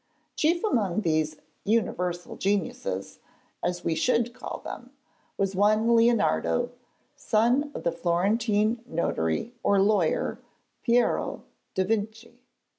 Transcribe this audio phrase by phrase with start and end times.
[0.35, 3.19] Chief among these 'Universal Geniuses,'
[3.63, 4.89] as we should call them,
[5.37, 6.71] was one Leonardo,
[7.15, 10.39] son of the Florentine notary or lawyer,
[10.81, 11.43] Piero
[11.75, 12.41] da Vinci.